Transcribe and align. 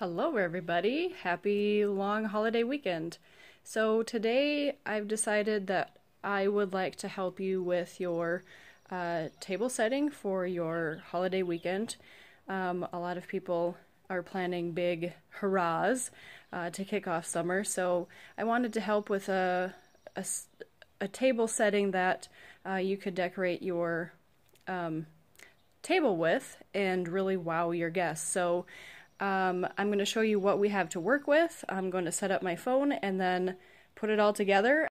Hello, 0.00 0.36
everybody. 0.36 1.14
Happy 1.24 1.84
long 1.84 2.24
holiday 2.24 2.62
weekend. 2.62 3.18
So, 3.62 4.02
today 4.02 4.78
I've 4.86 5.06
decided 5.06 5.66
that 5.66 5.98
I 6.24 6.48
would 6.48 6.72
like 6.72 6.96
to 6.96 7.08
help 7.08 7.38
you 7.38 7.62
with 7.62 8.00
your 8.00 8.42
uh, 8.90 9.24
table 9.40 9.68
setting 9.68 10.08
for 10.08 10.46
your 10.46 11.02
holiday 11.08 11.42
weekend. 11.42 11.96
Um, 12.48 12.88
a 12.94 12.98
lot 12.98 13.18
of 13.18 13.28
people 13.28 13.76
are 14.08 14.22
planning 14.22 14.72
big 14.72 15.12
hurrahs 15.38 16.10
uh, 16.50 16.70
to 16.70 16.82
kick 16.82 17.06
off 17.06 17.26
summer, 17.26 17.62
so 17.62 18.08
I 18.38 18.44
wanted 18.44 18.72
to 18.72 18.80
help 18.80 19.10
with 19.10 19.28
a, 19.28 19.74
a, 20.16 20.24
a 21.02 21.08
table 21.08 21.46
setting 21.46 21.90
that 21.90 22.26
uh, 22.66 22.76
you 22.76 22.96
could 22.96 23.14
decorate 23.14 23.60
your 23.60 24.14
um, 24.66 25.04
table 25.82 26.16
with 26.16 26.56
and 26.72 27.06
really 27.06 27.36
wow 27.36 27.70
your 27.70 27.90
guests. 27.90 28.26
So, 28.32 28.64
um, 29.20 29.66
I'm 29.78 29.88
going 29.88 29.98
to 29.98 30.04
show 30.04 30.22
you 30.22 30.38
what 30.38 30.58
we 30.58 30.70
have 30.70 30.88
to 30.90 31.00
work 31.00 31.26
with. 31.26 31.64
I'm 31.68 31.90
going 31.90 32.06
to 32.06 32.12
set 32.12 32.30
up 32.30 32.42
my 32.42 32.56
phone 32.56 32.92
and 32.92 33.20
then 33.20 33.56
put 33.94 34.10
it 34.10 34.18
all 34.18 34.32
together. 34.32 34.88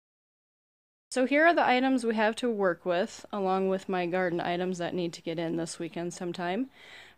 So 1.12 1.28
here 1.28 1.46
are 1.46 1.54
the 1.54 1.68
items 1.68 2.04
we 2.04 2.16
have 2.16 2.36
to 2.38 2.50
work 2.50 2.86
with, 2.86 3.24
along 3.32 3.70
with 3.70 3.88
my 3.88 4.08
garden 4.08 4.40
items 4.42 4.80
that 4.80 4.96
need 4.96 5.14
to 5.14 5.22
get 5.22 5.38
in 5.38 5.58
this 5.58 5.78
weekend 5.78 6.12
sometime. 6.14 6.70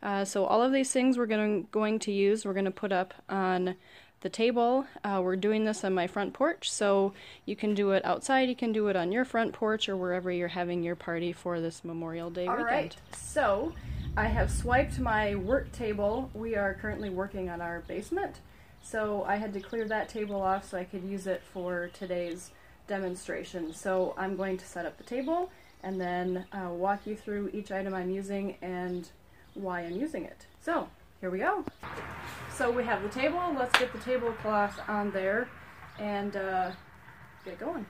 Uh, 0.03 0.25
so 0.25 0.45
all 0.45 0.61
of 0.61 0.73
these 0.73 0.91
things 0.91 1.17
we're 1.17 1.25
going 1.27 1.67
going 1.71 1.99
to 1.99 2.11
use, 2.11 2.43
we're 2.43 2.53
going 2.53 2.65
to 2.65 2.71
put 2.71 2.91
up 2.91 3.13
on 3.29 3.75
the 4.19 4.29
table. 4.29 4.85
Uh, 5.03 5.21
we're 5.23 5.35
doing 5.35 5.63
this 5.63 5.83
on 5.83 5.93
my 5.93 6.07
front 6.07 6.33
porch, 6.33 6.69
so 6.69 7.13
you 7.45 7.55
can 7.55 7.73
do 7.73 7.91
it 7.91 8.03
outside, 8.03 8.49
you 8.49 8.55
can 8.55 8.73
do 8.73 8.87
it 8.87 8.95
on 8.95 9.11
your 9.11 9.23
front 9.23 9.53
porch, 9.53 9.87
or 9.87 9.95
wherever 9.95 10.31
you're 10.31 10.47
having 10.49 10.83
your 10.83 10.95
party 10.95 11.31
for 11.31 11.61
this 11.61 11.85
Memorial 11.85 12.29
Day 12.29 12.47
All 12.47 12.57
weekend. 12.57 12.69
right, 12.69 12.95
so 13.13 13.73
I 14.17 14.27
have 14.27 14.49
swiped 14.49 14.97
my 14.97 15.35
work 15.35 15.73
table. 15.73 16.29
We 16.33 16.55
are 16.55 16.73
currently 16.73 17.09
working 17.09 17.49
on 17.49 17.59
our 17.59 17.81
basement, 17.81 18.39
so 18.81 19.25
I 19.27 19.35
had 19.35 19.51
to 19.53 19.59
clear 19.59 19.85
that 19.89 20.07
table 20.07 20.41
off 20.41 20.69
so 20.69 20.77
I 20.77 20.85
could 20.85 21.03
use 21.03 21.27
it 21.27 21.43
for 21.51 21.89
today's 21.93 22.51
demonstration. 22.87 23.73
So 23.73 24.15
I'm 24.17 24.37
going 24.37 24.57
to 24.57 24.65
set 24.65 24.85
up 24.85 24.97
the 24.97 25.03
table 25.03 25.51
and 25.83 25.99
then 25.99 26.45
uh, 26.53 26.69
walk 26.69 27.05
you 27.05 27.17
through 27.17 27.49
each 27.51 27.73
item 27.73 27.93
I'm 27.93 28.09
using 28.09 28.55
and 28.61 29.09
why 29.53 29.81
I'm 29.81 29.97
using 29.97 30.23
it. 30.23 30.45
So 30.61 30.87
here 31.19 31.29
we 31.29 31.39
go. 31.39 31.65
So 32.53 32.71
we 32.71 32.85
have 32.85 33.03
the 33.03 33.09
table. 33.09 33.53
Let's 33.57 33.77
get 33.77 33.91
the 33.91 33.99
tablecloth 33.99 34.79
on 34.87 35.11
there 35.11 35.49
and 35.99 36.37
uh, 36.37 36.71
get 37.43 37.59
going. 37.59 37.85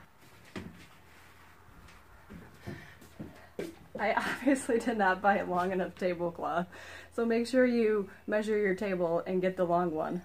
I 3.98 4.12
obviously 4.16 4.78
did 4.78 4.98
not 4.98 5.22
buy 5.22 5.38
a 5.38 5.46
long 5.46 5.72
enough 5.72 5.94
tablecloth, 5.96 6.66
so 7.14 7.24
make 7.24 7.46
sure 7.46 7.66
you 7.66 8.10
measure 8.26 8.58
your 8.58 8.74
table 8.74 9.22
and 9.26 9.40
get 9.40 9.56
the 9.56 9.64
long 9.64 9.92
one. 9.92 10.22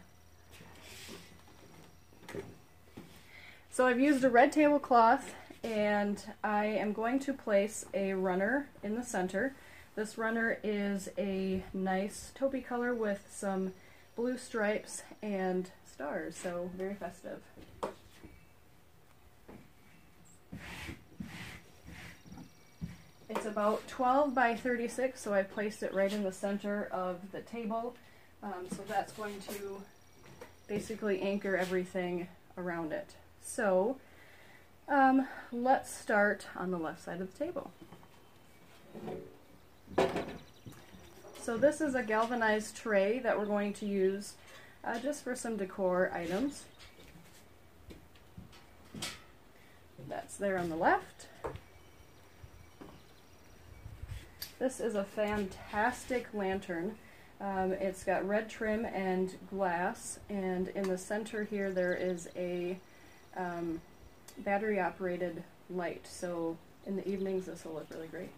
So 3.72 3.88
I've 3.88 3.99
used 3.99 4.23
a 4.23 4.30
red 4.30 4.52
tablecloth 4.52 5.33
and 5.64 6.22
I 6.44 6.66
am 6.66 6.92
going 6.92 7.19
to 7.19 7.33
place 7.33 7.86
a 7.94 8.14
runner 8.14 8.67
in 8.83 8.95
the 8.95 9.03
center. 9.03 9.53
This 9.95 10.17
runner 10.17 10.58
is 10.64 11.09
a 11.17 11.64
nice 11.73 12.31
taupey 12.38 12.66
color 12.66 12.94
with 12.94 13.27
some 13.31 13.73
blue 14.16 14.38
stripes 14.38 15.03
and 15.22 15.69
stars, 15.86 16.36
so 16.36 16.69
very 16.75 16.95
festive. 16.95 17.42
It's 23.33 23.45
about 23.45 23.87
12 23.87 24.35
by 24.35 24.55
36, 24.55 25.17
so 25.17 25.33
I 25.33 25.43
placed 25.43 25.83
it 25.83 25.93
right 25.93 26.11
in 26.11 26.23
the 26.23 26.33
center 26.33 26.89
of 26.91 27.31
the 27.31 27.39
table. 27.39 27.95
Um, 28.43 28.67
so 28.69 28.83
that's 28.89 29.13
going 29.13 29.39
to 29.51 29.81
basically 30.67 31.21
anchor 31.21 31.55
everything 31.55 32.27
around 32.58 32.91
it. 32.91 33.11
So 33.41 33.95
um, 34.89 35.30
let's 35.53 35.95
start 35.95 36.45
on 36.58 36.71
the 36.71 36.77
left 36.77 37.05
side 37.05 37.21
of 37.21 37.31
the 37.31 37.45
table. 37.45 37.71
So 41.41 41.55
this 41.55 41.80
is 41.80 41.95
a 41.95 42.03
galvanized 42.03 42.75
tray 42.75 43.20
that 43.20 43.39
we're 43.39 43.45
going 43.45 43.71
to 43.75 43.86
use 43.86 44.33
uh, 44.83 44.99
just 44.99 45.23
for 45.23 45.37
some 45.37 45.55
decor 45.55 46.11
items. 46.14 46.65
That's 50.09 50.36
there 50.36 50.58
on 50.58 50.67
the 50.67 50.75
left. 50.75 51.27
This 54.61 54.80
is 54.80 54.94
a 54.94 55.04
fantastic 55.04 56.27
lantern. 56.36 56.95
Um, 57.39 57.72
it's 57.72 58.04
got 58.04 58.27
red 58.27 58.48
trim 58.48 58.86
and 58.86 59.33
glass, 59.49 60.20
and 60.30 60.67
in 60.67 60.83
the 60.83 60.99
center 60.99 61.45
here 61.45 61.72
there 61.72 61.95
is 61.95 62.30
a 62.36 62.77
um, 63.36 63.82
battery 64.38 64.80
operated 64.80 65.42
light. 65.67 66.05
So 66.05 66.58
in 66.86 66.95
the 66.95 67.08
evenings 67.10 67.48
this 67.48 67.66
will 67.66 67.73
look 67.73 67.88
really 67.89 68.05
great. 68.05 68.30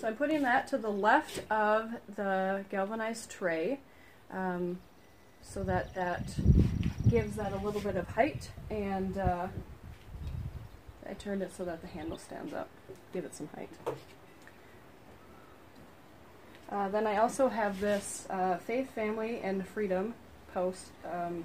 So 0.00 0.08
I'm 0.08 0.16
putting 0.16 0.42
that 0.42 0.66
to 0.66 0.78
the 0.78 0.90
left 0.90 1.48
of 1.48 1.92
the 2.16 2.64
galvanized 2.72 3.30
tray 3.30 3.78
um, 4.32 4.80
so 5.42 5.62
that 5.62 5.94
that 5.94 6.24
gives 7.08 7.36
that 7.36 7.52
a 7.52 7.56
little 7.58 7.80
bit 7.80 7.96
of 7.96 8.08
height 8.08 8.50
and 8.70 9.18
uh, 9.18 9.46
I 11.08 11.14
turned 11.14 11.42
it 11.42 11.54
so 11.56 11.64
that 11.64 11.80
the 11.80 11.86
handle 11.86 12.18
stands 12.18 12.52
up, 12.52 12.68
give 13.12 13.24
it 13.24 13.34
some 13.34 13.48
height. 13.54 13.70
Uh, 16.70 16.88
then 16.88 17.06
I 17.06 17.18
also 17.18 17.48
have 17.48 17.80
this 17.80 18.26
uh, 18.28 18.56
Faith, 18.56 18.90
Family, 18.90 19.40
and 19.40 19.66
Freedom 19.68 20.14
post 20.52 20.86
um, 21.04 21.44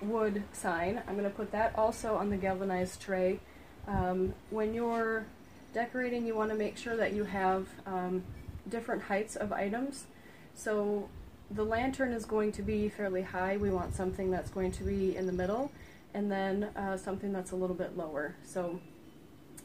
wood 0.00 0.42
sign. 0.52 1.02
I'm 1.06 1.14
going 1.14 1.28
to 1.28 1.34
put 1.34 1.52
that 1.52 1.72
also 1.78 2.16
on 2.16 2.30
the 2.30 2.36
galvanized 2.36 3.00
tray. 3.00 3.38
Um, 3.86 4.34
when 4.50 4.74
you're 4.74 5.26
decorating, 5.72 6.26
you 6.26 6.34
want 6.34 6.50
to 6.50 6.56
make 6.56 6.76
sure 6.76 6.96
that 6.96 7.12
you 7.12 7.24
have 7.24 7.68
um, 7.86 8.24
different 8.68 9.02
heights 9.02 9.36
of 9.36 9.52
items. 9.52 10.06
So 10.54 11.08
the 11.54 11.64
lantern 11.64 12.12
is 12.12 12.24
going 12.24 12.50
to 12.52 12.62
be 12.62 12.88
fairly 12.88 13.22
high. 13.22 13.56
We 13.56 13.70
want 13.70 13.94
something 13.94 14.30
that's 14.30 14.50
going 14.50 14.72
to 14.72 14.84
be 14.84 15.16
in 15.16 15.26
the 15.26 15.32
middle 15.32 15.70
and 16.12 16.30
then 16.30 16.64
uh, 16.76 16.96
something 16.96 17.32
that's 17.32 17.52
a 17.52 17.56
little 17.56 17.76
bit 17.76 17.96
lower. 17.96 18.34
So 18.44 18.80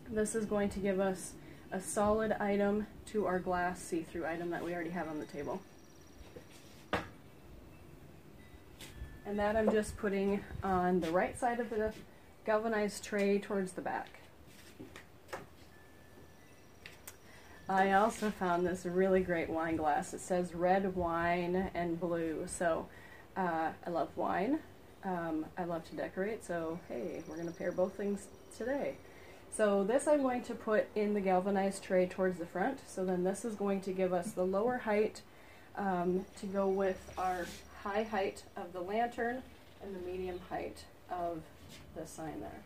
this 0.10 0.36
is 0.36 0.46
going 0.46 0.70
to 0.70 0.80
give 0.80 1.00
us 1.00 1.34
a 1.72 1.80
solid 1.80 2.32
item 2.34 2.88
to 3.08 3.26
our 3.26 3.40
glass 3.40 3.82
see-through 3.82 4.26
item 4.26 4.50
that 4.52 4.64
we 4.64 4.74
already 4.74 4.90
have 4.92 5.08
on 5.08 5.20
the 5.20 5.26
table. 5.26 5.62
And 9.26 9.38
that 9.38 9.56
I'm 9.56 9.72
just 9.72 9.98
putting 9.98 10.44
on 10.64 11.02
the 11.02 11.12
right 11.12 11.38
side 11.38 11.60
of 11.60 11.70
the 11.70 11.94
galvanized 12.46 13.04
tray 13.04 13.38
towards 13.38 13.74
the 13.74 13.82
back. 13.82 14.19
I 17.70 17.92
also 17.92 18.32
found 18.32 18.66
this 18.66 18.84
really 18.84 19.22
great 19.22 19.48
wine 19.48 19.76
glass. 19.76 20.16
It 20.16 20.22
says 20.22 20.56
red 20.56 20.96
wine 20.96 21.70
and 21.76 22.00
blue. 22.00 22.46
So 22.48 22.88
uh, 23.38 23.70
I 23.86 23.90
love 23.92 24.10
wine. 24.16 24.58
Um, 25.04 25.46
I 25.56 25.66
love 25.66 25.88
to 25.92 25.96
decorate. 25.96 26.44
So 26.44 26.80
hey, 26.88 27.22
we're 27.28 27.36
going 27.36 27.48
to 27.48 27.54
pair 27.54 27.72
both 27.72 27.94
things 27.94 28.26
today. 28.58 28.96
So 29.56 29.84
this 29.84 30.08
I'm 30.08 30.24
going 30.24 30.42
to 30.44 30.56
put 30.56 30.88
in 30.96 31.14
the 31.14 31.22
galvanized 31.22 31.84
tray 31.84 32.08
towards 32.08 32.40
the 32.40 32.48
front. 32.48 32.80
So 32.88 33.06
then 33.06 33.24
this 33.24 33.46
is 33.46 33.54
going 33.54 33.82
to 33.82 33.92
give 33.92 34.14
us 34.14 34.32
the 34.32 34.46
lower 34.46 34.80
height 34.80 35.22
um, 35.78 36.26
to 36.40 36.48
go 36.48 36.68
with 36.68 37.14
our 37.20 37.46
high 37.84 38.04
height 38.04 38.42
of 38.58 38.74
the 38.74 38.82
lantern 38.82 39.44
and 39.84 39.96
the 39.96 40.00
medium 40.00 40.40
height 40.50 40.86
of 41.12 41.44
the 41.96 42.08
sign 42.08 42.42
there. 42.42 42.62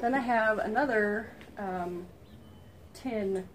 Then 0.00 0.14
I 0.14 0.20
have 0.20 0.58
another 0.58 1.28
um, 1.58 2.06
tin 2.94 3.48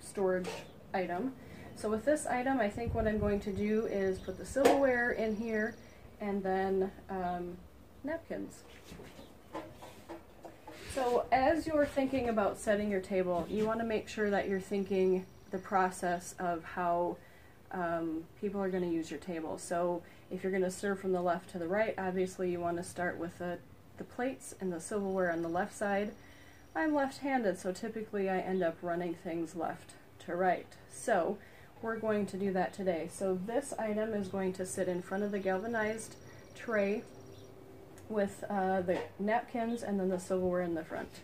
storage 0.00 0.48
item. 0.94 1.32
So 1.74 1.90
with 1.90 2.04
this 2.04 2.24
item, 2.26 2.60
I 2.60 2.68
think 2.68 2.94
what 2.94 3.06
I'm 3.08 3.18
going 3.18 3.40
to 3.40 3.52
do 3.52 3.86
is 3.86 4.18
put 4.18 4.38
the 4.38 4.46
silverware 4.46 5.10
in 5.12 5.34
here 5.34 5.76
and 6.20 6.42
then 6.42 6.92
um, 7.10 7.56
napkins. 8.04 8.62
So 10.94 11.26
as 11.32 11.66
you're 11.66 11.86
thinking 11.86 12.28
about 12.28 12.58
setting 12.58 12.90
your 12.90 13.00
table, 13.00 13.46
you 13.50 13.66
want 13.66 13.80
to 13.80 13.86
make 13.86 14.08
sure 14.08 14.30
that 14.30 14.48
you're 14.48 14.60
thinking 14.60 15.26
the 15.50 15.58
process 15.58 16.34
of 16.38 16.62
how 16.62 17.16
um, 17.72 18.24
people 18.40 18.60
are 18.60 18.70
going 18.70 18.82
to 18.82 18.90
use 18.90 19.10
your 19.10 19.20
table. 19.20 19.58
So 19.58 20.02
if 20.30 20.42
you're 20.42 20.52
going 20.52 20.62
to 20.64 20.70
serve 20.70 21.00
from 21.00 21.12
the 21.12 21.20
left 21.20 21.50
to 21.50 21.58
the 21.58 21.68
right, 21.68 21.94
obviously 21.98 22.50
you 22.50 22.60
want 22.60 22.76
to 22.76 22.84
start 22.84 23.18
with 23.18 23.38
the, 23.38 23.58
the 23.98 24.04
plates 24.04 24.54
and 24.60 24.72
the 24.72 24.80
silverware 24.80 25.30
on 25.30 25.42
the 25.42 25.48
left 25.48 25.76
side. 25.76 26.12
I'm 26.74 26.94
left-handed, 26.94 27.58
so 27.58 27.72
typically 27.72 28.30
I 28.30 28.38
end 28.38 28.62
up 28.62 28.76
running 28.82 29.14
things 29.14 29.56
left 29.56 29.92
to 30.26 30.34
right. 30.34 30.66
So 30.92 31.38
we're 31.82 31.98
going 31.98 32.26
to 32.26 32.36
do 32.36 32.52
that 32.52 32.72
today. 32.72 33.08
So 33.12 33.38
this 33.46 33.72
item 33.78 34.14
is 34.14 34.28
going 34.28 34.52
to 34.54 34.66
sit 34.66 34.88
in 34.88 35.02
front 35.02 35.24
of 35.24 35.30
the 35.30 35.38
galvanized 35.38 36.16
tray 36.54 37.02
with 38.08 38.44
uh, 38.48 38.80
the 38.80 39.00
napkins 39.18 39.82
and 39.82 40.00
then 40.00 40.08
the 40.08 40.18
silverware 40.18 40.62
in 40.62 40.74
the 40.74 40.84
front. 40.84 41.20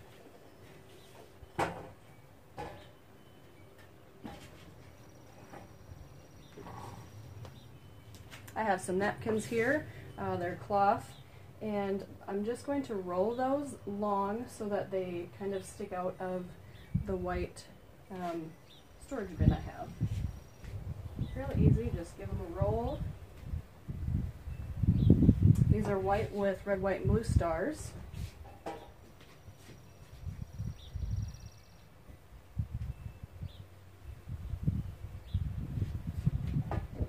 I 8.56 8.62
have 8.62 8.80
some 8.80 8.98
napkins 8.98 9.46
here. 9.46 9.86
Uh, 10.16 10.36
they're 10.36 10.58
cloth. 10.66 11.10
And 11.64 12.04
I'm 12.28 12.44
just 12.44 12.66
going 12.66 12.82
to 12.82 12.94
roll 12.94 13.34
those 13.34 13.76
long 13.86 14.44
so 14.54 14.68
that 14.68 14.90
they 14.90 15.30
kind 15.38 15.54
of 15.54 15.64
stick 15.64 15.94
out 15.94 16.14
of 16.20 16.44
the 17.06 17.16
white 17.16 17.64
um, 18.10 18.50
storage 19.06 19.30
bin 19.38 19.50
I 19.50 19.60
have. 19.60 19.88
Really 21.34 21.66
easy, 21.66 21.90
just 21.96 22.18
give 22.18 22.28
them 22.28 22.38
a 22.52 22.60
roll. 22.60 23.00
These 25.70 25.88
are 25.88 25.98
white 25.98 26.30
with 26.34 26.58
red, 26.66 26.82
white, 26.82 27.00
and 27.00 27.08
blue 27.08 27.24
stars. 27.24 27.92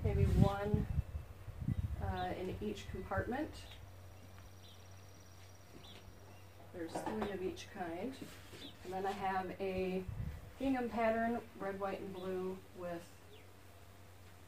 Maybe 0.02 0.24
one 0.40 0.86
uh, 2.02 2.28
in 2.40 2.56
each 2.66 2.90
compartment. 2.90 3.50
There's 6.76 6.90
three 6.90 7.32
of 7.32 7.42
each 7.42 7.66
kind. 7.76 8.12
And 8.84 8.92
then 8.92 9.06
I 9.06 9.12
have 9.12 9.46
a 9.60 10.02
gingham 10.58 10.88
pattern, 10.88 11.38
red, 11.58 11.80
white, 11.80 12.00
and 12.00 12.14
blue 12.14 12.56
with 12.78 13.02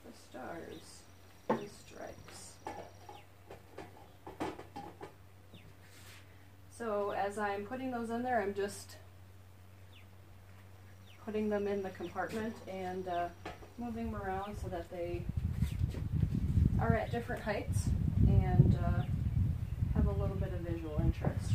the 0.04 0.12
stars 0.28 1.02
and 1.48 1.68
stripes. 1.86 2.52
So 6.76 7.10
as 7.10 7.38
I'm 7.38 7.64
putting 7.64 7.90
those 7.90 8.10
in 8.10 8.22
there, 8.22 8.40
I'm 8.40 8.54
just 8.54 8.96
putting 11.24 11.48
them 11.50 11.66
in 11.66 11.82
the 11.82 11.90
compartment 11.90 12.54
and 12.68 13.08
uh, 13.08 13.28
moving 13.78 14.12
them 14.12 14.22
around 14.22 14.56
so 14.62 14.68
that 14.68 14.88
they 14.90 15.22
are 16.80 16.94
at 16.94 17.10
different 17.10 17.42
heights 17.42 17.88
and 18.26 18.78
uh, 18.82 19.02
have 19.94 20.06
a 20.06 20.12
little 20.12 20.36
bit 20.36 20.52
of 20.52 20.60
visual 20.60 20.98
interest. 21.04 21.52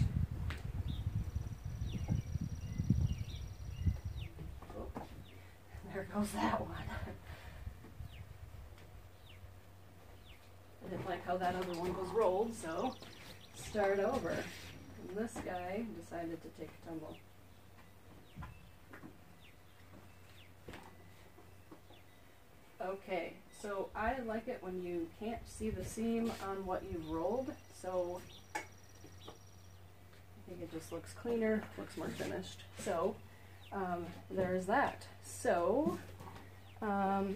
Oh, 4.78 4.86
there 5.94 6.07
goes 6.13 6.31
that 6.31 6.60
one. 6.60 6.72
I 10.86 10.90
didn't 10.90 11.07
like 11.07 11.24
how 11.25 11.38
that 11.38 11.56
other 11.56 11.80
one 11.80 11.95
was 11.95 12.10
rolled, 12.10 12.56
so 12.56 12.95
start 13.56 14.00
over. 14.00 14.30
And 14.30 15.16
this 15.16 15.34
guy 15.45 15.86
decided 16.01 16.42
to 16.42 16.48
take 16.60 16.69
a 16.84 16.88
tumble. 16.88 17.16
Okay, 22.81 23.34
so 23.62 23.89
I 23.96 24.19
like 24.25 24.48
it 24.48 24.57
when 24.62 24.84
you 24.84 25.07
can't 25.19 25.48
see 25.48 25.69
the 25.69 25.86
seam 25.86 26.31
on 26.50 26.66
what 26.66 26.84
you've 26.92 27.10
rolled, 27.10 27.54
so 27.81 28.19
I 28.56 28.60
think 30.50 30.62
it 30.62 30.72
just 30.74 30.92
looks 30.92 31.13
cleaner, 31.13 31.63
looks 31.78 31.96
more 31.96 32.10
finished. 32.10 32.63
So 32.80 33.16
um, 33.74 34.06
there's 34.30 34.66
that. 34.68 35.06
So 35.24 35.98
um, 36.81 37.36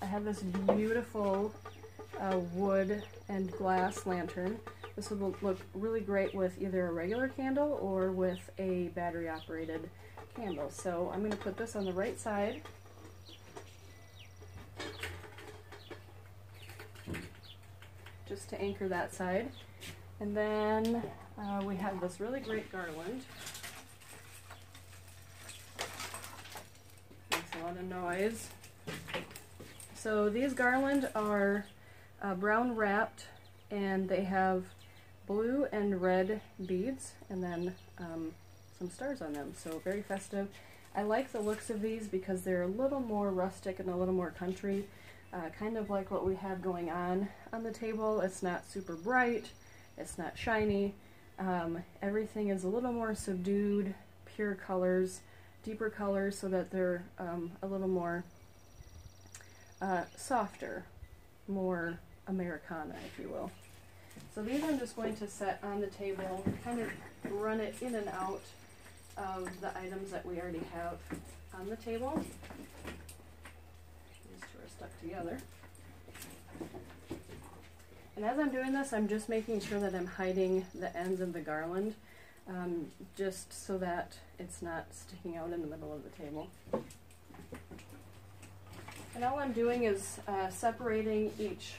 I 0.00 0.06
have 0.06 0.24
this 0.24 0.42
beautiful 0.42 1.52
uh, 2.20 2.38
wood 2.54 3.02
and 3.28 3.50
glass 3.52 4.06
lantern. 4.06 4.58
This 4.96 5.10
would 5.10 5.42
look 5.42 5.60
really 5.74 6.00
great 6.00 6.34
with 6.34 6.60
either 6.60 6.88
a 6.88 6.92
regular 6.92 7.28
candle 7.28 7.78
or 7.80 8.10
with 8.10 8.50
a 8.58 8.88
battery 8.88 9.28
operated 9.28 9.88
candle. 10.34 10.70
So 10.70 11.10
I'm 11.12 11.20
going 11.20 11.30
to 11.30 11.36
put 11.36 11.56
this 11.56 11.76
on 11.76 11.84
the 11.84 11.92
right 11.92 12.18
side. 12.18 12.62
Just 18.28 18.48
to 18.50 18.60
anchor 18.60 18.88
that 18.88 19.14
side. 19.14 19.50
And 20.20 20.36
then 20.36 21.02
uh, 21.38 21.62
we 21.64 21.76
have 21.76 22.00
this 22.00 22.20
really 22.20 22.40
great 22.40 22.70
garland. 22.72 23.22
Makes 27.30 27.50
a 27.54 27.64
lot 27.64 27.67
noise. 27.82 28.48
So 29.94 30.28
these 30.28 30.52
garland 30.52 31.08
are 31.14 31.66
uh, 32.22 32.34
brown 32.34 32.76
wrapped 32.76 33.26
and 33.70 34.08
they 34.08 34.24
have 34.24 34.64
blue 35.26 35.66
and 35.72 36.00
red 36.00 36.40
beads 36.64 37.12
and 37.28 37.42
then 37.42 37.74
um, 37.98 38.32
some 38.78 38.90
stars 38.90 39.20
on 39.20 39.32
them. 39.32 39.52
So 39.56 39.80
very 39.84 40.02
festive. 40.02 40.48
I 40.94 41.02
like 41.02 41.32
the 41.32 41.40
looks 41.40 41.70
of 41.70 41.82
these 41.82 42.08
because 42.08 42.42
they're 42.42 42.62
a 42.62 42.68
little 42.68 43.00
more 43.00 43.30
rustic 43.30 43.78
and 43.78 43.88
a 43.88 43.96
little 43.96 44.14
more 44.14 44.30
country. 44.30 44.84
Uh, 45.32 45.50
kind 45.58 45.76
of 45.76 45.90
like 45.90 46.10
what 46.10 46.24
we 46.24 46.34
have 46.36 46.62
going 46.62 46.90
on 46.90 47.28
on 47.52 47.62
the 47.62 47.70
table. 47.70 48.20
It's 48.20 48.42
not 48.42 48.68
super 48.70 48.94
bright. 48.94 49.50
It's 49.98 50.16
not 50.16 50.38
shiny. 50.38 50.94
Um, 51.38 51.84
everything 52.02 52.48
is 52.48 52.64
a 52.64 52.68
little 52.68 52.92
more 52.92 53.14
subdued, 53.14 53.94
pure 54.24 54.54
colors, 54.54 55.20
deeper 55.64 55.90
colors 55.90 56.38
so 56.38 56.48
that 56.48 56.70
they're 56.70 57.04
um, 57.18 57.52
a 57.62 57.66
little 57.66 57.88
more 57.88 58.24
uh, 59.80 60.02
softer, 60.16 60.84
more 61.46 61.98
Americana, 62.26 62.94
if 63.06 63.18
you 63.22 63.28
will. 63.28 63.50
So 64.34 64.42
these 64.42 64.62
I'm 64.62 64.78
just 64.78 64.96
going 64.96 65.16
to 65.16 65.26
set 65.26 65.58
on 65.62 65.80
the 65.80 65.88
table, 65.88 66.44
kind 66.64 66.80
of 66.80 66.90
run 67.30 67.60
it 67.60 67.74
in 67.80 67.94
and 67.94 68.08
out 68.08 68.42
of 69.16 69.48
the 69.60 69.76
items 69.76 70.10
that 70.10 70.24
we 70.24 70.40
already 70.40 70.62
have 70.72 70.98
on 71.58 71.68
the 71.68 71.76
table. 71.76 72.12
These 74.30 74.40
two 74.40 74.58
are 74.64 74.68
stuck 74.68 75.00
together. 75.00 75.38
And 78.16 78.24
as 78.24 78.38
I'm 78.38 78.50
doing 78.50 78.72
this, 78.72 78.92
I'm 78.92 79.08
just 79.08 79.28
making 79.28 79.60
sure 79.60 79.78
that 79.80 79.94
I'm 79.94 80.06
hiding 80.06 80.66
the 80.74 80.96
ends 80.96 81.20
of 81.20 81.32
the 81.32 81.40
garland, 81.40 81.94
um, 82.48 82.86
just 83.16 83.52
so 83.52 83.78
that 83.78 84.16
it's 84.38 84.62
not 84.62 84.86
sticking 84.92 85.36
out 85.36 85.52
in 85.52 85.60
the 85.60 85.66
middle 85.66 85.92
of 85.92 86.02
the 86.02 86.10
table. 86.10 86.48
And 89.14 89.24
all 89.24 89.38
I'm 89.38 89.52
doing 89.52 89.84
is 89.84 90.20
uh, 90.28 90.48
separating 90.48 91.32
each 91.38 91.74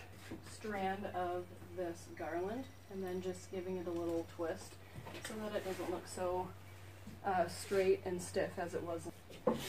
strand 0.51 1.05
of 1.15 1.45
this 1.77 2.05
garland 2.17 2.65
and 2.91 3.03
then 3.03 3.21
just 3.21 3.49
giving 3.51 3.77
it 3.77 3.87
a 3.87 3.91
little 3.91 4.27
twist 4.35 4.73
so 5.25 5.33
that 5.43 5.55
it 5.55 5.65
doesn't 5.65 5.89
look 5.91 6.07
so 6.07 6.47
uh, 7.25 7.47
straight 7.47 8.01
and 8.05 8.21
stiff 8.21 8.51
as 8.57 8.73
it 8.73 8.83
was. 8.83 9.07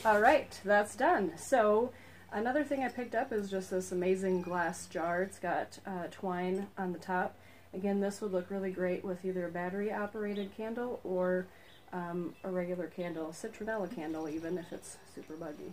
All 0.05 0.21
right, 0.21 0.59
that's 0.65 0.97
done. 0.97 1.33
So 1.37 1.93
another 2.33 2.65
thing 2.65 2.83
I 2.83 2.89
picked 2.89 3.15
up 3.15 3.33
is 3.33 3.51
just 3.51 3.71
this 3.71 3.93
amazing 3.93 4.43
glass 4.43 4.87
jar. 4.87 5.23
It's 5.23 5.39
got 5.39 5.79
uh, 5.87 6.07
twine 6.11 6.67
on 6.77 6.93
the 6.93 6.99
top. 6.99 7.37
Again, 7.73 8.01
this 8.01 8.21
would 8.21 8.33
look 8.33 8.51
really 8.51 8.73
great 8.73 9.05
with 9.05 9.25
either 9.25 9.47
a 9.47 9.51
battery 9.51 9.93
operated 9.93 10.51
candle 10.57 11.01
or 11.05 11.47
um, 11.93 12.35
a 12.45 12.51
regular 12.51 12.87
candle, 12.87 13.29
citronella 13.29 13.95
candle 13.95 14.29
even 14.29 14.59
if 14.59 14.73
it's 14.73 14.97
super 15.15 15.35
buggy. 15.35 15.73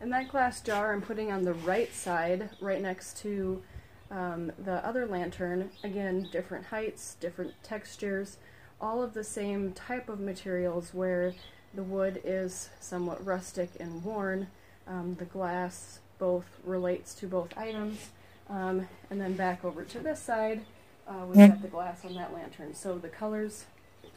And 0.00 0.12
that 0.12 0.28
glass 0.28 0.60
jar 0.60 0.92
I'm 0.92 1.00
putting 1.00 1.30
on 1.30 1.44
the 1.44 1.54
right 1.54 1.94
side, 1.94 2.50
right 2.60 2.82
next 2.82 3.18
to 3.18 3.62
um, 4.10 4.50
the 4.58 4.84
other 4.84 5.06
lantern. 5.06 5.70
Again, 5.84 6.28
different 6.32 6.66
heights, 6.66 7.16
different 7.20 7.54
textures, 7.62 8.38
all 8.80 9.00
of 9.00 9.14
the 9.14 9.22
same 9.22 9.72
type 9.72 10.08
of 10.08 10.18
materials 10.18 10.92
where 10.92 11.34
the 11.74 11.82
wood 11.82 12.20
is 12.24 12.68
somewhat 12.80 13.24
rustic 13.24 13.70
and 13.80 14.04
worn. 14.04 14.48
Um, 14.86 15.16
the 15.18 15.24
glass 15.24 16.00
both 16.18 16.46
relates 16.64 17.14
to 17.14 17.26
both 17.26 17.56
items. 17.56 18.10
Um, 18.48 18.88
and 19.10 19.20
then 19.20 19.34
back 19.34 19.64
over 19.64 19.84
to 19.84 19.98
this 19.98 20.20
side, 20.20 20.62
uh, 21.08 21.24
we've 21.26 21.48
got 21.48 21.62
the 21.62 21.68
glass 21.68 22.04
on 22.04 22.14
that 22.14 22.34
lantern. 22.34 22.74
So 22.74 22.98
the 22.98 23.08
colors 23.08 23.64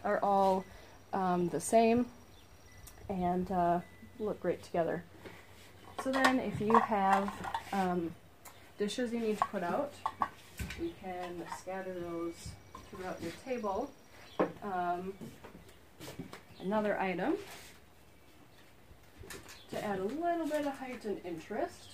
are 0.03 0.19
all 0.21 0.65
um, 1.13 1.49
the 1.49 1.61
same 1.61 2.05
and 3.09 3.49
uh, 3.51 3.79
look 4.19 4.39
great 4.41 4.63
together. 4.63 5.03
So 6.03 6.11
then 6.11 6.39
if 6.39 6.59
you 6.59 6.77
have 6.77 7.31
um, 7.71 8.13
dishes 8.77 9.13
you 9.13 9.19
need 9.19 9.37
to 9.37 9.45
put 9.45 9.63
out, 9.63 9.93
you 10.81 10.91
can 11.01 11.43
scatter 11.59 11.93
those 11.93 12.33
throughout 12.89 13.21
your 13.21 13.31
table. 13.45 13.89
Um, 14.63 15.13
another 16.65 16.99
item 16.99 17.35
to 19.69 19.85
add 19.85 19.99
a 19.99 20.03
little 20.03 20.47
bit 20.47 20.65
of 20.65 20.73
height 20.73 21.05
and 21.05 21.19
interest. 21.23 21.91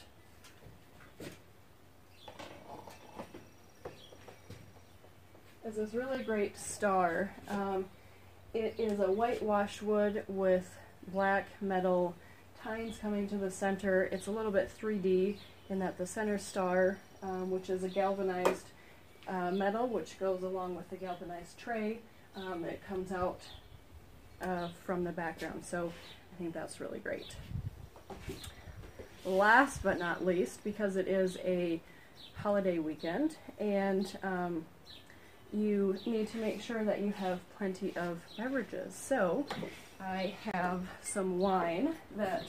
Is 5.66 5.76
this 5.76 5.94
really 5.94 6.24
great 6.24 6.58
star. 6.58 7.32
Um, 7.50 7.86
it 8.54 8.76
is 8.78 9.00
a 9.00 9.12
whitewashed 9.12 9.84
wood 9.84 10.24
with 10.28 10.74
black 11.08 11.48
metal 11.60 12.16
tines 12.64 12.98
coming 12.98 13.28
to 13.28 13.36
the 13.36 13.52
center. 13.52 14.04
It's 14.04 14.28
a 14.28 14.32
little 14.32 14.52
bit 14.52 14.72
3D 14.82 15.36
in 15.70 15.80
that 15.80 15.98
the 15.98 16.08
center 16.08 16.38
star, 16.38 16.98
um, 17.22 17.52
which 17.52 17.70
is 17.70 17.84
a 17.84 17.90
galvanized 17.90 18.68
uh, 19.28 19.52
metal, 19.52 19.88
which 19.88 20.18
goes 20.18 20.44
along 20.44 20.76
with 20.76 20.90
the 20.90 20.96
galvanized 20.96 21.58
tray, 21.58 22.00
um, 22.36 22.64
it 22.64 22.82
comes 22.88 23.12
out 23.12 23.42
uh, 24.42 24.70
from 24.86 25.04
the 25.04 25.12
background. 25.12 25.66
So 25.66 25.92
I 26.34 26.38
think 26.38 26.54
that's 26.54 26.80
really 26.80 27.00
great. 27.00 27.36
Last 29.26 29.84
but 29.84 30.00
not 30.00 30.26
least, 30.26 30.64
because 30.64 30.96
it 30.96 31.08
is 31.08 31.38
a 31.44 31.80
holiday 32.36 32.80
weekend 32.80 33.38
and 33.60 34.18
um, 34.24 34.66
you 35.54 35.98
need 36.06 36.28
to 36.30 36.38
make 36.38 36.62
sure 36.62 36.84
that 36.84 37.02
you 37.02 37.12
have 37.12 37.40
plenty 37.58 37.96
of 37.96 38.20
beverages. 38.38 38.96
So 38.96 39.46
I 40.00 40.36
have 40.54 40.82
some 41.02 41.40
wine 41.40 41.96
that 42.18 42.46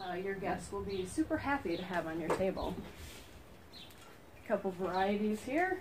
uh, 0.00 0.14
your 0.14 0.34
guests 0.34 0.72
will 0.72 0.82
be 0.82 1.04
super 1.06 1.36
happy 1.36 1.76
to 1.76 1.82
have 1.82 2.06
on 2.06 2.20
your 2.20 2.30
table. 2.30 2.74
A 4.44 4.48
couple 4.48 4.70
varieties 4.70 5.42
here. 5.44 5.80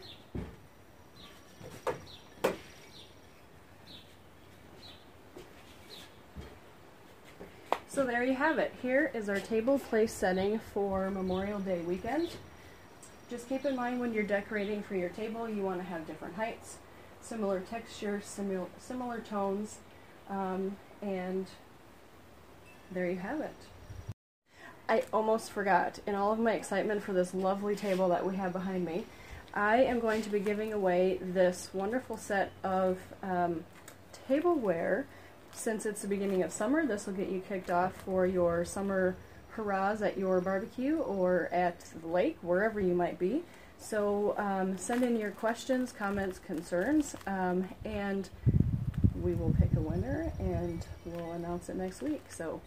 So 8.00 8.06
there 8.06 8.24
you 8.24 8.36
have 8.36 8.60
it. 8.60 8.74
Here 8.82 9.12
is 9.14 9.28
our 9.28 9.42
table 9.42 9.78
place 9.78 10.14
setting 10.14 10.60
for 10.74 11.12
Memorial 11.12 11.60
Day 11.60 11.82
weekend. 11.82 12.30
Just 13.30 13.50
keep 13.50 13.66
in 13.66 13.76
mind 13.76 14.00
when 14.00 14.14
you're 14.14 14.24
decorating 14.24 14.82
for 14.82 14.96
your 14.96 15.10
table, 15.10 15.50
you 15.50 15.64
want 15.64 15.80
to 15.80 15.84
have 15.84 16.08
different 16.08 16.36
heights, 16.36 16.78
similar 17.20 17.60
textures, 17.60 18.24
similar, 18.24 18.68
similar 18.80 19.20
tones, 19.20 19.80
um, 20.30 20.78
and 21.02 21.48
there 22.90 23.10
you 23.10 23.18
have 23.18 23.42
it. 23.42 24.14
I 24.88 25.04
almost 25.12 25.52
forgot, 25.52 26.00
in 26.08 26.16
all 26.16 26.32
of 26.32 26.40
my 26.40 26.54
excitement 26.54 27.04
for 27.04 27.12
this 27.12 27.34
lovely 27.34 27.76
table 27.76 28.08
that 28.08 28.26
we 28.26 28.38
have 28.38 28.54
behind 28.54 28.86
me, 28.86 29.08
I 29.54 29.84
am 29.84 30.00
going 30.00 30.22
to 30.22 30.30
be 30.30 30.40
giving 30.40 30.72
away 30.72 31.20
this 31.22 31.70
wonderful 31.74 32.16
set 32.16 32.54
of 32.64 33.00
um, 33.22 33.66
tableware 34.26 35.06
since 35.60 35.86
it's 35.86 36.02
the 36.02 36.08
beginning 36.08 36.42
of 36.44 36.52
summer, 36.52 36.86
this 36.86 37.06
will 37.06 37.14
get 37.14 37.30
you 37.30 37.42
kicked 37.42 37.70
off 37.70 37.94
for 38.06 38.26
your 38.26 38.64
summer 38.64 39.16
hurrahs 39.52 40.02
at 40.02 40.18
your 40.18 40.40
barbecue 40.40 40.98
or 41.00 41.50
at 41.52 41.80
the 42.02 42.08
lake, 42.08 42.38
wherever 42.42 42.80
you 42.80 42.94
might 42.94 43.20
be. 43.20 43.44
So 43.78 44.36
um, 44.38 44.78
send 44.78 45.04
in 45.04 45.18
your 45.18 45.32
questions, 45.32 45.92
comments, 45.92 46.40
concerns, 46.40 47.16
um, 47.28 47.68
and 47.84 48.30
we 49.22 49.34
will 49.34 49.54
pick 49.60 49.74
a 49.76 49.82
winner 49.82 50.32
and 50.40 50.86
we'll 51.06 51.32
announce 51.34 51.70
it 51.70 51.76
next 51.76 52.02
week. 52.02 52.24
So 52.30 52.62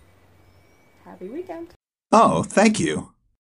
happy 1.04 1.28
weekend. 1.28 1.68
Oh, 2.11 2.42
thank 2.42 2.78
you. 2.78 3.12